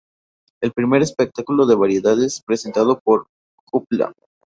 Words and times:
El 0.63 0.71
primer 0.71 1.03
espectáculo 1.03 1.67
de 1.67 1.75
variedades 1.75 2.39
representado 2.39 2.99
fue 3.03 3.19
"Hoop-La". 3.71 4.11